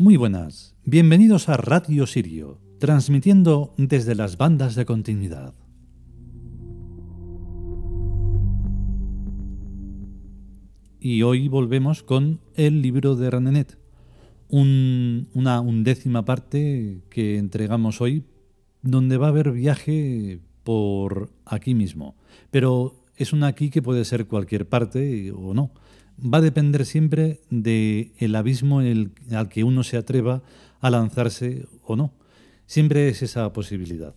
[0.00, 5.52] Muy buenas, bienvenidos a Radio Sirio, transmitiendo desde las bandas de continuidad.
[10.98, 13.76] Y hoy volvemos con el libro de Renenet,
[14.48, 18.24] una undécima parte que entregamos hoy,
[18.80, 22.16] donde va a haber viaje por aquí mismo.
[22.50, 25.72] Pero es una aquí que puede ser cualquier parte o no.
[26.22, 30.42] Va a depender siempre del el abismo al que uno se atreva
[30.80, 32.12] a lanzarse o no.
[32.66, 34.14] Siempre es esa posibilidad.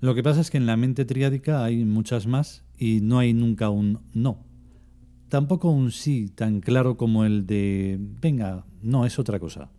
[0.00, 3.32] Lo que pasa es que en la mente triádica hay muchas más y no hay
[3.32, 4.44] nunca un no.
[5.28, 9.70] Tampoco un sí tan claro como el de, venga, no, es otra cosa.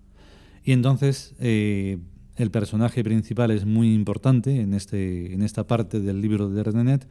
[0.64, 2.00] Y entonces eh,
[2.36, 7.08] el personaje principal es muy importante en, este, en esta parte del libro de Renenet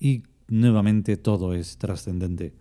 [0.00, 2.52] y nuevamente todo es trascendente.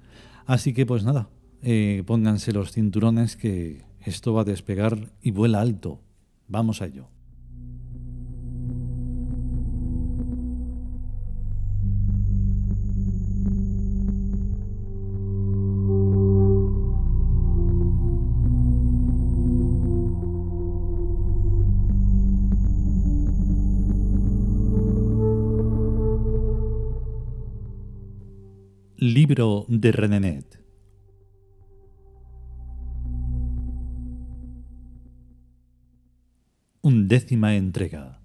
[0.46, 1.30] Así que pues nada,
[1.68, 6.00] eh, pónganse los cinturones que esto va a despegar y vuela alto.
[6.48, 7.08] Vamos a ello.
[28.98, 30.65] Libro de Renenet.
[37.06, 38.20] Undécima entrega.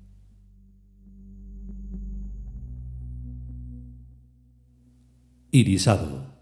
[5.51, 6.33] Irisado.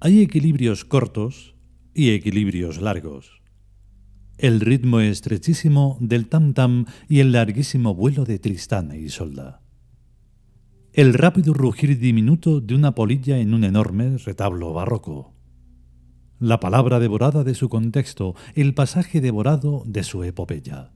[0.00, 1.54] Hay equilibrios cortos
[1.94, 3.40] y equilibrios largos
[4.38, 9.62] el ritmo estrechísimo del tam-tam y el larguísimo vuelo de Tristán y Isolda.
[10.92, 15.35] El rápido rugir diminuto de una polilla en un enorme retablo barroco.
[16.38, 20.92] La palabra devorada de su contexto, el pasaje devorado de su epopeya.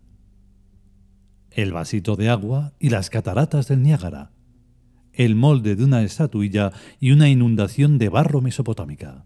[1.51, 4.33] El vasito de agua y las cataratas del Niágara.
[5.12, 9.25] El molde de una estatuilla y una inundación de barro mesopotámica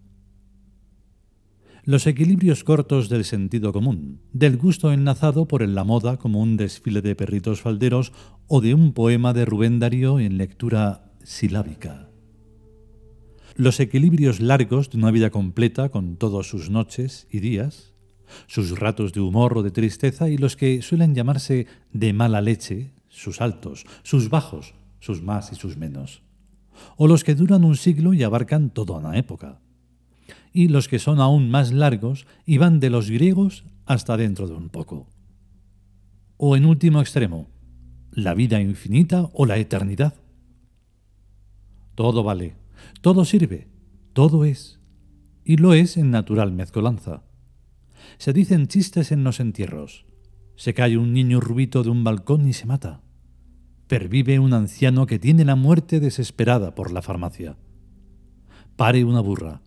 [1.86, 7.02] los equilibrios cortos del sentido común, del gusto enlazado por la moda como un desfile
[7.02, 8.12] de perritos falderos
[8.46, 12.13] o de un poema de Rubén Darío en lectura silábica.
[13.54, 17.92] Los equilibrios largos de una vida completa con todos sus noches y días,
[18.46, 22.92] sus ratos de humor o de tristeza y los que suelen llamarse de mala leche,
[23.08, 26.22] sus altos, sus bajos, sus más y sus menos,
[26.96, 29.60] o los que duran un siglo y abarcan toda una época
[30.54, 34.54] y los que son aún más largos y van de los griegos hasta dentro de
[34.54, 35.08] un poco.
[36.36, 37.48] O en último extremo,
[38.12, 40.14] la vida infinita o la eternidad.
[41.96, 42.54] Todo vale,
[43.00, 43.68] todo sirve,
[44.12, 44.80] todo es,
[45.44, 47.24] y lo es en natural mezcolanza.
[48.18, 50.06] Se dicen chistes en los entierros.
[50.56, 53.02] Se cae un niño rubito de un balcón y se mata.
[53.88, 57.56] Pervive un anciano que tiene la muerte desesperada por la farmacia.
[58.76, 59.62] Pare una burra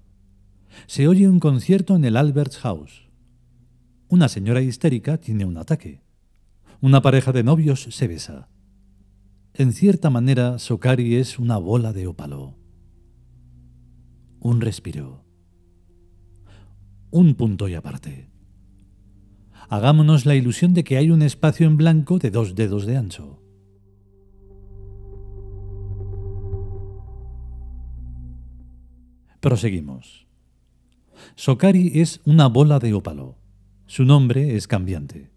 [0.85, 3.07] se oye un concierto en el Alberts House.
[4.09, 6.01] Una señora histérica tiene un ataque.
[6.79, 8.50] Una pareja de novios se besa.
[9.53, 12.56] En cierta manera, Sokari es una bola de ópalo.
[14.47, 15.25] Un respiro.
[17.12, 18.30] Un punto y aparte.
[19.68, 23.44] Hagámonos la ilusión de que hay un espacio en blanco de dos dedos de ancho.
[29.42, 30.27] Proseguimos.
[31.36, 33.38] Sokari es una bola de ópalo.
[33.86, 35.30] Su nombre es cambiante.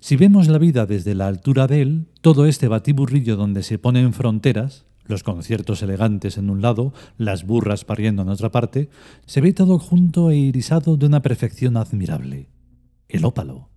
[0.00, 4.12] Si vemos la vida desde la altura de él, todo este batiburrillo donde se ponen
[4.12, 8.90] fronteras, los conciertos elegantes en un lado, las burras pariendo en otra parte,
[9.26, 12.50] se ve todo junto e irisado de una perfección admirable.
[13.08, 13.70] El ópalo.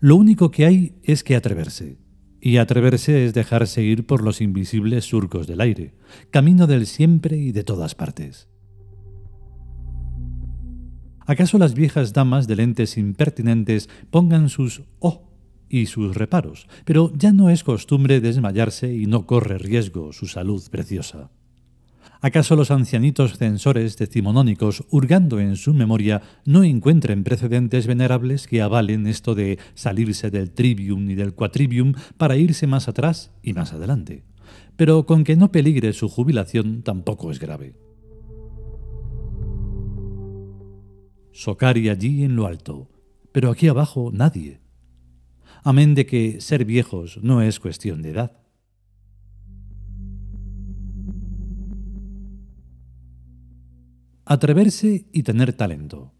[0.00, 1.98] Lo único que hay es que atreverse.
[2.40, 5.94] Y atreverse es dejarse ir por los invisibles surcos del aire,
[6.30, 8.48] camino del siempre y de todas partes.
[11.24, 15.31] ¿Acaso las viejas damas de lentes impertinentes pongan sus oh
[15.72, 16.68] y sus reparos?
[16.84, 21.30] Pero ya no es costumbre desmayarse y no corre riesgo su salud preciosa.
[22.20, 29.08] ¿Acaso los ancianitos censores decimonónicos, hurgando en su memoria, no encuentren precedentes venerables que avalen
[29.08, 34.22] esto de salirse del trivium y del quatrivium para irse más atrás y más adelante?
[34.76, 37.74] Pero con que no peligre su jubilación tampoco es grave.
[41.32, 42.88] Socari allí en lo alto,
[43.32, 44.61] pero aquí abajo nadie.
[45.64, 48.32] Amén de que ser viejos no es cuestión de edad.
[54.24, 56.12] Atreverse y tener talento.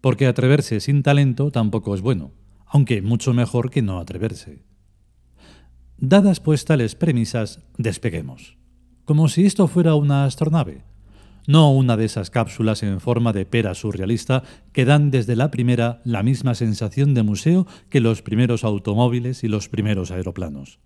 [0.00, 2.32] Porque atreverse sin talento tampoco es bueno,
[2.66, 4.62] aunque mucho mejor que no atreverse.
[5.98, 8.56] Dadas pues tales premisas, despeguemos.
[9.04, 10.84] Como si esto fuera una astronave,
[11.46, 16.00] no una de esas cápsulas en forma de pera surrealista que dan desde la primera
[16.04, 20.78] la misma sensación de museo que los primeros automóviles y los primeros aeroplanos,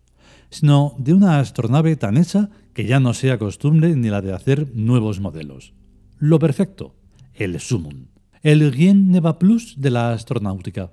[0.51, 4.71] sino de una astronave tan hecha que ya no sea costumbre ni la de hacer
[4.75, 5.73] nuevos modelos.
[6.19, 6.97] Lo perfecto,
[7.35, 8.07] el sumum,
[8.43, 10.93] el rien ne va plus de la astronáutica.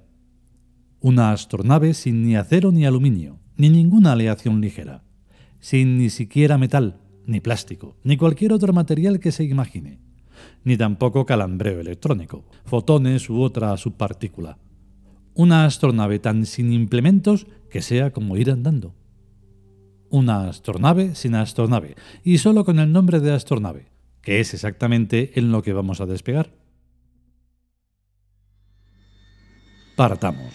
[0.99, 5.03] Una astronave sin ni acero ni aluminio, ni ninguna aleación ligera,
[5.59, 9.99] sin ni siquiera metal, ni plástico, ni cualquier otro material que se imagine,
[10.63, 14.57] ni tampoco calambreo electrónico, fotones u otra subpartícula.
[15.35, 18.95] Una astronave tan sin implementos que sea como ir andando.
[20.09, 23.91] Una astronave sin astronave, y solo con el nombre de astronave,
[24.21, 26.49] que es exactamente en lo que vamos a despegar.
[29.95, 30.53] Partamos.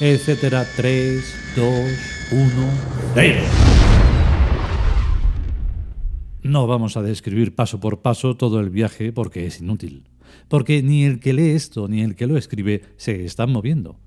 [0.00, 2.40] Etcétera 3, 2, 1,
[3.12, 3.40] 0.
[6.42, 10.08] No vamos a describir paso por paso todo el viaje porque es inútil,
[10.48, 14.00] porque ni el que lee esto ni el que lo escribe se están moviendo.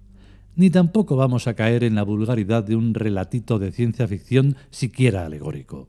[0.55, 5.23] Ni tampoco vamos a caer en la vulgaridad de un relatito de ciencia ficción siquiera
[5.23, 5.87] alegórico.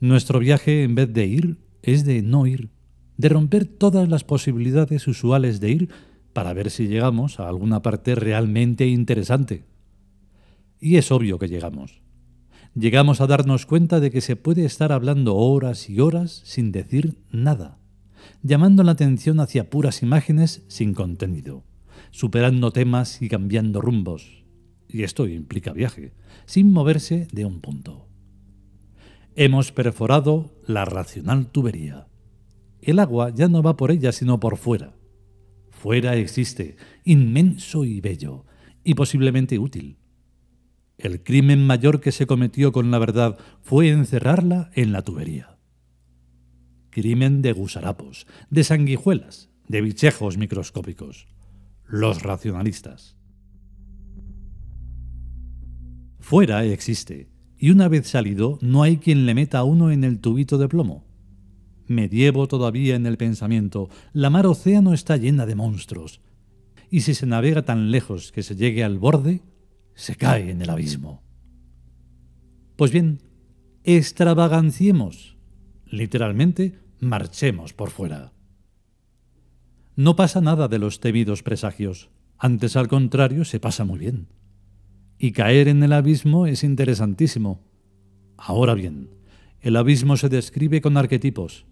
[0.00, 2.70] Nuestro viaje, en vez de ir, es de no ir,
[3.18, 5.88] de romper todas las posibilidades usuales de ir
[6.32, 9.73] para ver si llegamos a alguna parte realmente interesante.
[10.84, 12.02] Y es obvio que llegamos
[12.74, 17.16] llegamos a darnos cuenta de que se puede estar hablando horas y horas sin decir
[17.30, 17.78] nada,
[18.42, 21.64] llamando la atención hacia puras imágenes sin contenido,
[22.10, 24.44] superando temas y cambiando rumbos.
[24.86, 26.12] Y esto implica viaje,
[26.44, 28.06] sin moverse de un punto.
[29.36, 32.08] Hemos perforado la racional tubería.
[32.82, 34.92] El agua ya no va por ella, sino por fuera.
[35.70, 38.44] Fuera existe, inmenso y bello,
[38.84, 39.96] y posiblemente útil
[40.98, 45.58] el crimen mayor que se cometió con la verdad fue encerrarla en la tubería.
[46.90, 51.26] Crimen de gusarapos, de sanguijuelas, de bichejos microscópicos.
[51.86, 53.16] Los racionalistas.
[56.20, 60.20] Fuera existe, y una vez salido no hay quien le meta a uno en el
[60.20, 61.04] tubito de plomo.
[61.86, 66.22] Medievo todavía en el pensamiento, la mar océano está llena de monstruos,
[66.90, 69.42] y si se navega tan lejos que se llegue al borde,
[69.94, 71.22] se cae en el abismo.
[72.76, 73.22] Pues bien,
[73.84, 75.36] extravaganciemos,
[75.86, 78.32] literalmente, marchemos por fuera.
[79.96, 84.28] No pasa nada de los temidos presagios, antes al contrario se pasa muy bien.
[85.18, 87.62] Y caer en el abismo es interesantísimo.
[88.36, 89.10] Ahora bien,
[89.60, 91.66] el abismo se describe con arquetipos.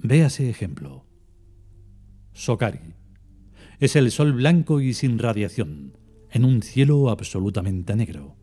[0.00, 1.06] Véase ejemplo.
[2.32, 2.94] Sokari.
[3.78, 6.03] Es el sol blanco y sin radiación
[6.34, 8.36] en un cielo absolutamente negro.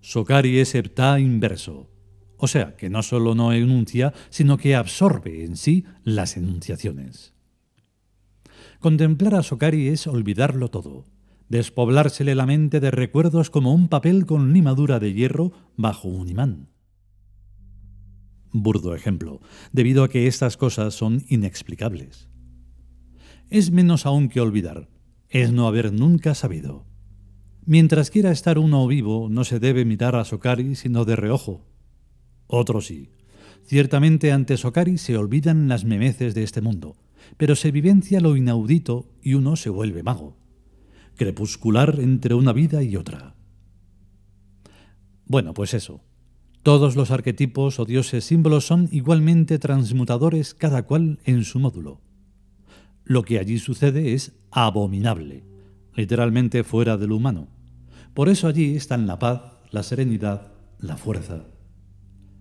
[0.00, 1.90] Sokari es heptá inverso,
[2.38, 7.34] o sea que no solo no enuncia, sino que absorbe en sí las enunciaciones.
[8.80, 11.04] Contemplar a Sokari es olvidarlo todo,
[11.50, 16.70] despoblársele la mente de recuerdos como un papel con limadura de hierro bajo un imán.
[18.52, 19.42] Burdo ejemplo,
[19.72, 22.30] debido a que estas cosas son inexplicables.
[23.50, 24.88] Es menos aún que olvidar,
[25.28, 26.87] es no haber nunca sabido.
[27.70, 31.66] Mientras quiera estar uno vivo, no se debe mirar a Sokari sino de reojo.
[32.46, 33.10] Otro sí.
[33.62, 36.96] Ciertamente ante Sokari se olvidan las memeces de este mundo,
[37.36, 40.38] pero se vivencia lo inaudito y uno se vuelve mago.
[41.16, 43.34] Crepuscular entre una vida y otra.
[45.26, 46.00] Bueno, pues eso.
[46.62, 52.00] Todos los arquetipos o dioses símbolos son igualmente transmutadores cada cual en su módulo.
[53.04, 55.44] Lo que allí sucede es abominable,
[55.94, 57.57] literalmente fuera del humano
[58.18, 61.46] por eso allí están la paz, la serenidad, la fuerza.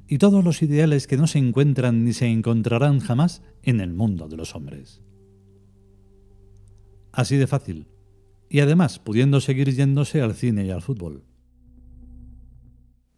[0.07, 4.27] Y todos los ideales que no se encuentran ni se encontrarán jamás en el mundo
[4.27, 5.03] de los hombres.
[7.11, 7.85] Así de fácil.
[8.49, 11.25] Y además pudiendo seguir yéndose al cine y al fútbol.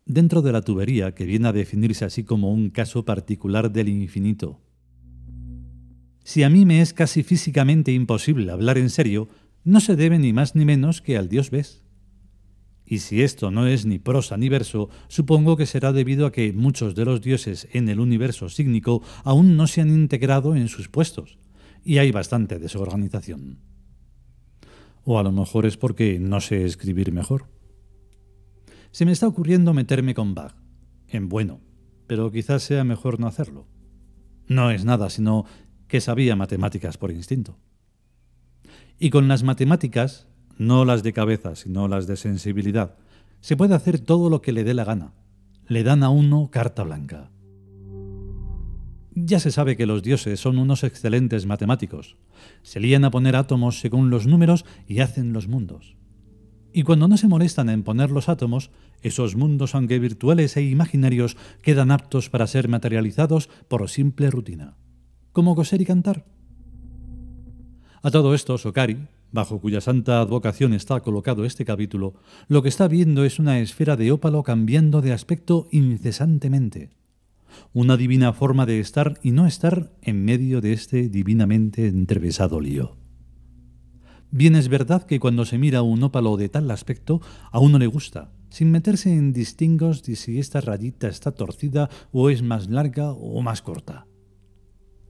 [0.05, 4.59] Dentro de la tubería, que viene a definirse así como un caso particular del infinito.
[6.25, 9.29] Si a mí me es casi físicamente imposible hablar en serio,
[9.63, 11.85] no se debe ni más ni menos que al Dios ves.
[12.91, 16.51] Y si esto no es ni prosa ni verso, supongo que será debido a que
[16.53, 20.89] muchos de los dioses en el universo sígnico aún no se han integrado en sus
[20.89, 21.38] puestos,
[21.86, 23.60] y hay bastante desorganización.
[25.03, 27.46] O a lo mejor es porque no sé escribir mejor.
[28.89, 30.55] Se me está ocurriendo meterme con Bach,
[31.08, 31.62] en bueno,
[32.08, 33.67] pero quizás sea mejor no hacerlo.
[34.48, 35.46] No es nada, sino
[35.88, 37.60] que sabía matemáticas por instinto.
[38.98, 40.27] Y con las matemáticas,
[40.59, 42.97] no las de cabeza, sino las de sensibilidad,
[43.41, 45.13] se puede hacer todo lo que le dé la gana.
[45.67, 47.31] Le dan a uno carta blanca.
[49.15, 52.17] Ya se sabe que los dioses son unos excelentes matemáticos.
[52.61, 55.95] Se lían a poner átomos según los números y hacen los mundos.
[56.73, 58.69] Y cuando no se molestan en poner los átomos,
[59.01, 64.75] esos mundos, aunque virtuales e imaginarios, quedan aptos para ser materializados por simple rutina.
[65.31, 66.25] Como coser y cantar.
[68.01, 72.15] A todo esto, Sokari, bajo cuya santa advocación está colocado este capítulo,
[72.48, 76.89] lo que está viendo es una esfera de ópalo cambiando de aspecto incesantemente.
[77.74, 82.98] Una divina forma de estar y no estar en medio de este divinamente entrevesado lío.
[84.31, 87.19] Bien es verdad que cuando se mira un ópalo de tal aspecto,
[87.51, 92.29] a uno le gusta, sin meterse en distingos de si esta rayita está torcida o
[92.29, 94.05] es más larga o más corta.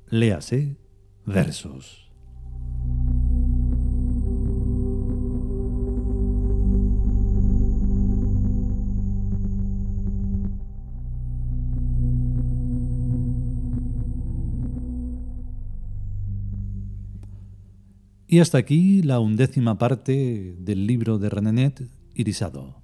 [0.09, 0.77] Léase
[1.25, 2.08] versos.
[18.31, 22.83] Y hasta aquí la undécima parte del libro de Renenet, Irisado.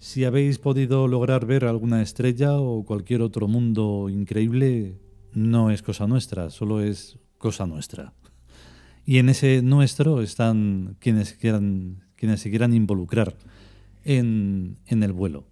[0.00, 4.98] Si habéis podido lograr ver alguna estrella o cualquier otro mundo increíble,
[5.32, 8.14] no es cosa nuestra, solo es cosa nuestra.
[9.06, 13.36] Y en ese nuestro están quienes, quieran, quienes se quieran involucrar
[14.02, 15.46] en, en el vuelo.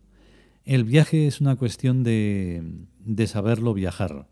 [0.64, 4.28] El viaje es una cuestión de, de saberlo viajar.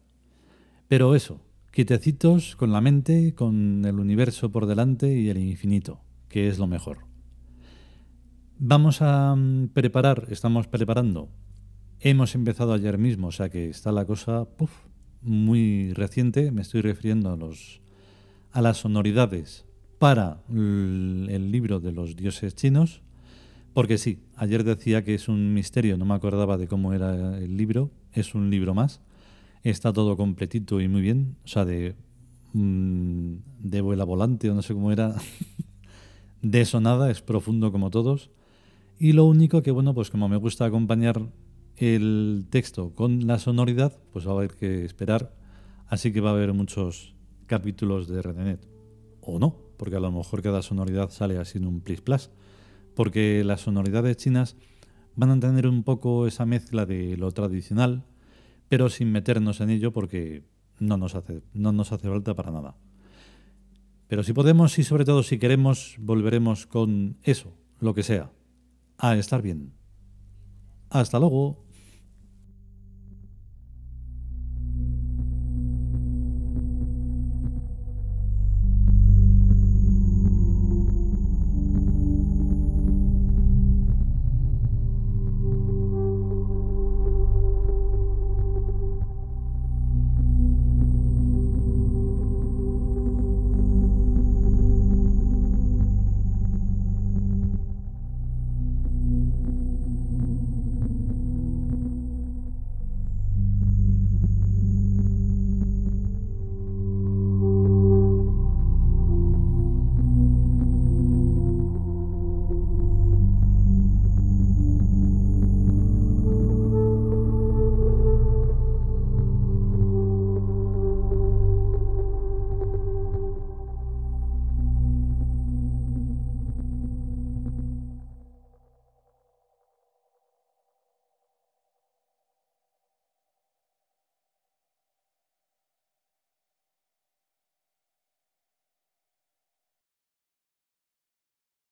[0.88, 1.40] Pero eso,
[1.72, 6.66] quitecitos con la mente, con el universo por delante y el infinito, que es lo
[6.66, 7.06] mejor.
[8.58, 11.28] Vamos a mm, preparar, estamos preparando.
[12.00, 14.48] Hemos empezado ayer mismo, o sea que está la cosa
[15.20, 16.50] muy reciente.
[16.50, 17.80] Me estoy refiriendo a, los,
[18.52, 19.64] a las sonoridades
[19.98, 23.02] para el libro de los dioses chinos.
[23.74, 27.56] Porque sí, ayer decía que es un misterio, no me acordaba de cómo era el
[27.56, 29.00] libro, es un libro más,
[29.62, 31.94] está todo completito y muy bien, o sea, de,
[32.52, 35.14] mm, de vuela volante o no sé cómo era,
[36.42, 38.30] de eso nada, es profundo como todos.
[38.98, 41.22] Y lo único que, bueno, pues como me gusta acompañar
[41.76, 45.34] el texto con la sonoridad, pues va a haber que esperar,
[45.86, 47.14] así que va a haber muchos
[47.46, 48.66] capítulos de Redenet.
[49.20, 52.30] O no, porque a lo mejor cada sonoridad sale así en un plis plas.
[52.94, 54.56] Porque las sonoridades chinas
[55.18, 58.04] van a tener un poco esa mezcla de lo tradicional,
[58.68, 60.44] pero sin meternos en ello porque
[60.78, 62.76] no nos hace, no nos hace falta para nada.
[64.06, 68.30] Pero si podemos y sobre todo si queremos, volveremos con eso, lo que sea,
[68.96, 69.72] a estar bien.
[70.88, 71.64] Hasta luego.